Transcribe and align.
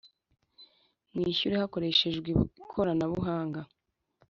Mwishyure 1.13 1.55
hakoreshejwe 1.61 2.29
ikoranabuhanga 2.61 3.61